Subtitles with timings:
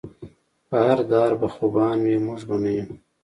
[0.69, 2.85] پۀ هر دهر به خوبان وي مونږ به نۀ يو